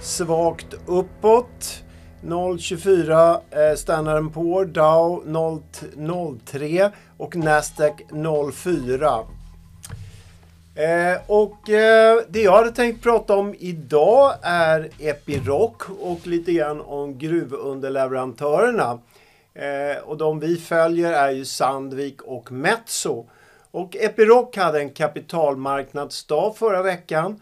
svagt 0.00 0.74
uppåt. 0.86 1.82
0,24 2.22 3.40
eh, 3.50 3.76
Standard 3.76 4.32
Poor, 4.32 4.64
Dow 4.64 5.24
0,03 5.26 6.90
och 7.16 7.36
Nasdaq 7.36 8.02
0,4. 8.10 9.24
Eh, 10.74 11.20
och 11.26 11.70
eh, 11.70 12.22
det 12.28 12.42
jag 12.42 12.52
hade 12.52 12.70
tänkt 12.70 13.02
prata 13.02 13.36
om 13.36 13.54
idag 13.58 14.34
är 14.42 14.88
Epiroc 14.98 15.72
och 16.00 16.26
lite 16.26 16.52
grann 16.52 16.80
om 16.80 17.18
gruvunderleverantörerna. 17.18 18.98
Eh, 19.54 20.02
och 20.04 20.16
de 20.16 20.40
vi 20.40 20.56
följer 20.56 21.12
är 21.12 21.30
ju 21.30 21.44
Sandvik 21.44 22.22
och 22.22 22.52
Metso. 22.52 23.26
Och 23.70 23.96
Epiroc 23.96 24.56
hade 24.56 24.80
en 24.80 24.90
kapitalmarknadsdag 24.90 26.56
förra 26.56 26.82
veckan. 26.82 27.40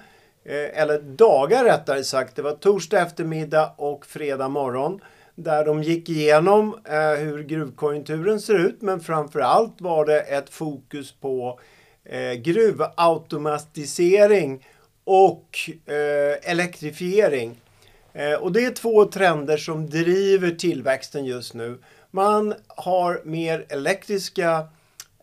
Eh, 0.49 0.81
eller 0.81 0.99
dagar 0.99 1.65
rättare 1.65 2.05
sagt. 2.05 2.37
Det 2.37 2.43
var 2.43 2.53
torsdag 2.53 3.01
eftermiddag 3.01 3.75
och 3.77 4.07
fredag 4.07 4.49
morgon. 4.49 5.01
Där 5.35 5.65
de 5.65 5.83
gick 5.83 6.09
igenom 6.09 6.79
eh, 6.85 7.11
hur 7.11 7.43
gruvkonjunkturen 7.43 8.41
ser 8.41 8.55
ut. 8.55 8.83
Men 8.83 9.01
framförallt 9.01 9.81
var 9.81 10.05
det 10.05 10.21
ett 10.21 10.51
fokus 10.51 11.13
på 11.13 11.61
eh, 12.05 12.33
gruvautomatisering 12.33 14.67
och 15.05 15.59
eh, 15.87 16.51
elektrifiering. 16.51 17.61
Eh, 18.13 18.35
och 18.35 18.53
det 18.53 18.65
är 18.65 18.71
två 18.71 19.05
trender 19.05 19.57
som 19.57 19.91
driver 19.91 20.51
tillväxten 20.51 21.25
just 21.25 21.55
nu. 21.55 21.79
Man 22.11 22.55
har 22.67 23.21
mer 23.25 23.67
elektriska 23.69 24.51
eh, 24.51 24.65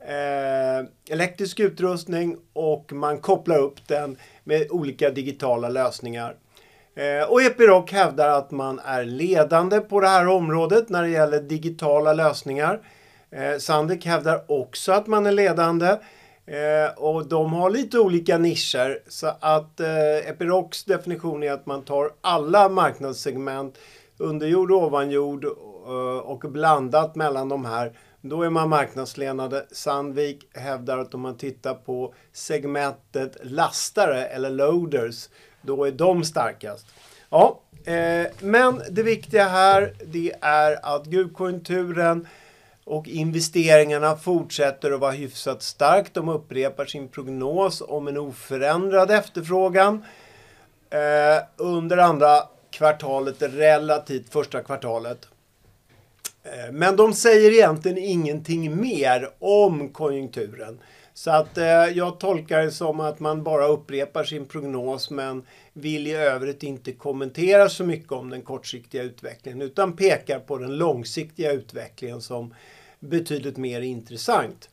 Eh, 0.07 0.85
elektrisk 1.09 1.59
utrustning 1.59 2.37
och 2.53 2.93
man 2.93 3.17
kopplar 3.17 3.57
upp 3.57 3.87
den 3.87 4.17
med 4.43 4.67
olika 4.71 5.09
digitala 5.09 5.69
lösningar. 5.69 6.35
Eh, 6.95 7.29
och 7.29 7.41
Epiroc 7.41 7.91
hävdar 7.91 8.29
att 8.29 8.51
man 8.51 8.79
är 8.79 9.03
ledande 9.03 9.79
på 9.79 9.99
det 9.99 10.07
här 10.07 10.27
området 10.27 10.89
när 10.89 11.03
det 11.03 11.09
gäller 11.09 11.39
digitala 11.39 12.13
lösningar. 12.13 12.79
Eh, 13.31 13.95
hävdar 14.05 14.51
också 14.51 14.91
att 14.91 15.07
man 15.07 15.25
är 15.25 15.31
ledande. 15.31 15.97
Eh, 16.47 16.97
och 16.97 17.27
de 17.27 17.53
har 17.53 17.69
lite 17.69 17.99
olika 17.99 18.37
nischer. 18.37 18.99
Så 19.07 19.27
att 19.39 19.79
eh, 19.79 20.29
Epirocs 20.29 20.83
definition 20.83 21.43
är 21.43 21.51
att 21.51 21.65
man 21.65 21.81
tar 21.81 22.11
alla 22.21 22.69
marknadssegment, 22.69 23.77
underjord 24.17 24.71
och 24.71 24.83
ovanjord 24.83 25.45
eh, 25.45 26.17
och 26.17 26.39
blandat 26.39 27.15
mellan 27.15 27.49
de 27.49 27.65
här 27.65 27.97
då 28.29 28.43
är 28.43 28.49
man 28.49 28.69
marknadsledande. 28.69 29.61
Sandvik 29.71 30.47
hävdar 30.53 30.97
att 30.97 31.13
om 31.13 31.21
man 31.21 31.37
tittar 31.37 31.73
på 31.73 32.13
segmentet 32.33 33.37
lastare 33.43 34.25
eller 34.25 34.49
loaders, 34.49 35.29
då 35.61 35.85
är 35.85 35.91
de 35.91 36.23
starkast. 36.23 36.85
Ja, 37.29 37.59
eh, 37.85 38.27
men 38.39 38.81
det 38.89 39.03
viktiga 39.03 39.47
här 39.47 39.93
det 40.05 40.33
är 40.41 40.95
att 40.95 41.05
gruvkonjunkturen 41.05 42.27
och 42.83 43.07
investeringarna 43.07 44.15
fortsätter 44.15 44.91
att 44.91 44.99
vara 44.99 45.11
hyfsat 45.11 45.63
starkt. 45.63 46.13
De 46.13 46.29
upprepar 46.29 46.85
sin 46.85 47.07
prognos 47.07 47.81
om 47.87 48.07
en 48.07 48.17
oförändrad 48.17 49.11
efterfrågan 49.11 50.05
eh, 50.89 51.43
under 51.57 51.97
andra 51.97 52.43
kvartalet 52.69 53.35
relativt 53.39 54.29
första 54.29 54.63
kvartalet. 54.63 55.27
Eh, 56.45 56.71
men 56.71 56.95
de 56.95 57.13
säger 57.13 57.51
egentligen 57.51 57.97
ingenting 57.97 58.81
mer 58.81 59.29
om 59.39 59.89
konjunkturen. 59.89 60.79
Så 61.13 61.31
att 61.31 61.57
eh, 61.57 61.65
jag 61.65 62.19
tolkar 62.19 62.61
det 62.61 62.71
som 62.71 62.99
att 62.99 63.19
man 63.19 63.43
bara 63.43 63.67
upprepar 63.67 64.23
sin 64.23 64.45
prognos 64.45 65.09
men 65.09 65.43
vill 65.73 66.07
i 66.07 66.13
övrigt 66.13 66.63
inte 66.63 66.91
kommentera 66.91 67.69
så 67.69 67.83
mycket 67.83 68.11
om 68.11 68.29
den 68.29 68.41
kortsiktiga 68.41 69.03
utvecklingen 69.03 69.61
utan 69.61 69.95
pekar 69.95 70.39
på 70.39 70.57
den 70.57 70.77
långsiktiga 70.77 71.51
utvecklingen 71.51 72.21
som 72.21 72.53
betydligt 72.99 73.57
mer 73.57 73.81
intressant. 73.81 74.69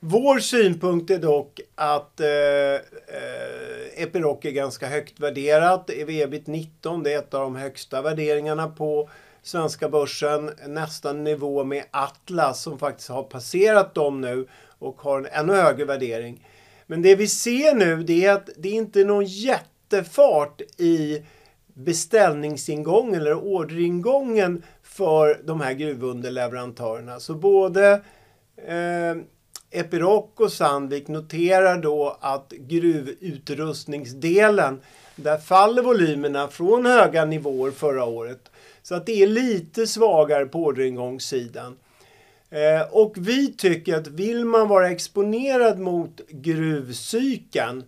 Vår 0.00 0.38
synpunkt 0.38 1.10
är 1.10 1.18
dock 1.18 1.60
att 1.74 2.20
eh, 2.20 2.28
eh, 2.28 4.02
Epiroc 4.02 4.44
är 4.44 4.50
ganska 4.50 4.86
högt 4.86 5.20
värderat. 5.20 5.90
EV-ebit 5.90 6.46
19, 6.46 7.02
det 7.02 7.12
är 7.12 7.18
ett 7.18 7.34
av 7.34 7.40
de 7.40 7.56
högsta 7.56 8.02
värderingarna 8.02 8.68
på 8.68 9.10
svenska 9.44 9.88
börsen 9.88 10.50
nästan 10.66 11.24
nivå 11.24 11.64
med 11.64 11.84
Atlas 11.90 12.62
som 12.62 12.78
faktiskt 12.78 13.08
har 13.08 13.22
passerat 13.22 13.94
dem 13.94 14.20
nu 14.20 14.46
och 14.78 15.00
har 15.00 15.18
en 15.18 15.26
ännu 15.26 15.52
högre 15.52 15.84
värdering. 15.84 16.46
Men 16.86 17.02
det 17.02 17.16
vi 17.16 17.28
ser 17.28 17.74
nu 17.74 18.02
det 18.02 18.24
är 18.24 18.32
att 18.32 18.48
det 18.56 18.70
inte 18.70 19.00
är 19.00 19.04
någon 19.04 19.24
jättefart 19.24 20.60
i 20.78 21.22
beställningsingången 21.74 23.20
eller 23.20 23.34
orderingången 23.34 24.62
för 24.82 25.40
de 25.44 25.60
här 25.60 25.72
gruvunderleverantörerna. 25.72 27.20
Så 27.20 27.34
både 27.34 27.92
eh, 28.66 29.16
Epiroc 29.70 30.30
och 30.36 30.52
Sandvik 30.52 31.08
noterar 31.08 31.78
då 31.78 32.18
att 32.20 32.52
gruvutrustningsdelen, 32.58 34.80
där 35.16 35.38
faller 35.38 35.82
volymerna 35.82 36.48
från 36.48 36.86
höga 36.86 37.24
nivåer 37.24 37.70
förra 37.70 38.04
året 38.04 38.50
så 38.84 38.94
att 38.94 39.06
det 39.06 39.22
är 39.22 39.26
lite 39.26 39.86
svagare 39.86 40.46
på 40.46 40.64
orderingångssidan. 40.64 41.76
Eh, 42.50 42.82
och 42.90 43.14
vi 43.16 43.52
tycker 43.52 43.96
att 43.96 44.06
vill 44.06 44.44
man 44.44 44.68
vara 44.68 44.90
exponerad 44.90 45.78
mot 45.78 46.20
gruvcykeln 46.28 47.84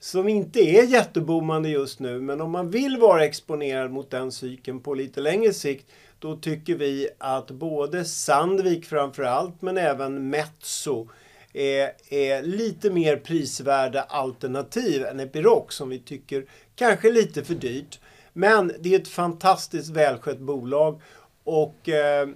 som 0.00 0.28
inte 0.28 0.60
är 0.60 0.84
jätteboomande 0.84 1.68
just 1.68 2.00
nu, 2.00 2.20
men 2.20 2.40
om 2.40 2.50
man 2.50 2.70
vill 2.70 2.96
vara 2.96 3.24
exponerad 3.24 3.90
mot 3.90 4.10
den 4.10 4.32
cykeln 4.32 4.80
på 4.80 4.94
lite 4.94 5.20
längre 5.20 5.52
sikt, 5.52 5.86
då 6.18 6.36
tycker 6.36 6.74
vi 6.74 7.08
att 7.18 7.50
både 7.50 8.04
Sandvik 8.04 8.84
framförallt, 8.84 9.62
men 9.62 9.78
även 9.78 10.30
Metso 10.30 11.08
är, 11.52 11.92
är 12.08 12.42
lite 12.42 12.90
mer 12.90 13.16
prisvärda 13.16 14.02
alternativ 14.02 15.04
än 15.04 15.20
Epiroc 15.20 15.64
som 15.68 15.88
vi 15.88 15.98
tycker 15.98 16.44
kanske 16.74 17.08
är 17.08 17.12
lite 17.12 17.44
för 17.44 17.54
dyrt. 17.54 18.00
Men 18.32 18.72
det 18.80 18.94
är 18.94 19.00
ett 19.00 19.08
fantastiskt 19.08 19.90
välskött 19.90 20.38
bolag 20.38 21.00
och 21.44 21.88
eh, 21.88 22.28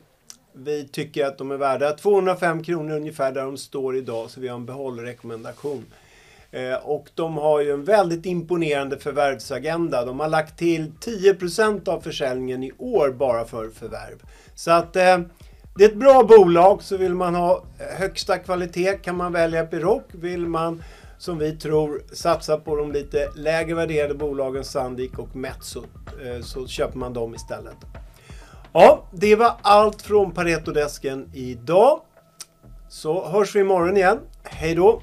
vi 0.53 0.89
tycker 0.89 1.27
att 1.27 1.39
de 1.39 1.51
är 1.51 1.57
värda 1.57 1.93
205 1.93 2.63
kronor 2.63 2.97
ungefär 2.97 3.33
där 3.33 3.45
de 3.45 3.57
står 3.57 3.97
idag 3.97 4.31
så 4.31 4.41
vi 4.41 4.49
har 4.49 4.57
en 4.57 4.67
behållrekommendation. 4.67 5.85
Eh, 6.51 6.75
och 6.75 7.11
de 7.15 7.37
har 7.37 7.61
ju 7.61 7.73
en 7.73 7.85
väldigt 7.85 8.27
imponerande 8.27 8.99
förvärvsagenda. 8.99 10.05
De 10.05 10.21
har 10.21 10.29
lagt 10.29 10.59
till 10.59 10.93
10% 11.01 11.89
av 11.89 12.01
försäljningen 12.01 12.63
i 12.63 12.73
år 12.79 13.11
bara 13.11 13.45
för 13.45 13.71
förvärv. 13.71 14.23
Så 14.55 14.71
att 14.71 14.97
eh, 14.97 15.19
det 15.77 15.85
är 15.85 15.89
ett 15.89 15.97
bra 15.97 16.23
bolag 16.23 16.83
så 16.83 16.97
vill 16.97 17.15
man 17.15 17.35
ha 17.35 17.65
högsta 17.79 18.39
kvalitet 18.39 18.95
kan 19.03 19.17
man 19.17 19.33
välja 19.33 19.61
Epiroc. 19.61 20.03
Vill 20.13 20.47
man 20.47 20.83
som 21.25 21.39
vi 21.39 21.53
tror 21.53 22.03
satsar 22.13 22.59
på 22.59 22.77
de 22.77 22.93
lite 22.93 23.31
lägre 23.35 23.75
värderade 23.75 24.15
bolagen 24.15 24.65
Sandvik 24.65 25.19
och 25.19 25.37
Metso 25.37 25.85
eh, 26.25 26.43
så 26.43 26.67
köper 26.67 26.99
man 26.99 27.13
dem 27.13 27.35
istället. 27.35 27.77
Ja, 28.73 29.09
det 29.13 29.37
var 29.37 29.53
allt 29.63 30.03
från 30.03 30.31
Paretodesken 30.31 31.31
idag. 31.35 32.01
Så 32.89 33.29
hörs 33.29 33.57
vi 33.57 33.61
imorgon 33.61 33.97
igen. 33.97 34.19
Hej 34.43 34.75
då! 34.75 35.03